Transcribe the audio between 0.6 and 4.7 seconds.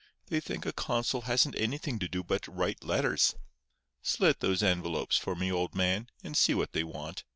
a consul hasn't anything to do but write letters. Slit those